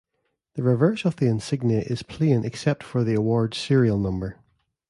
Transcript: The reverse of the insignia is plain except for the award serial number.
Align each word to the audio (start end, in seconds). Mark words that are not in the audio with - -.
The 0.55 0.63
reverse 0.63 1.05
of 1.05 1.17
the 1.17 1.27
insignia 1.27 1.81
is 1.81 2.01
plain 2.01 2.43
except 2.43 2.81
for 2.81 3.03
the 3.03 3.13
award 3.13 3.53
serial 3.53 3.99
number. 3.99 4.39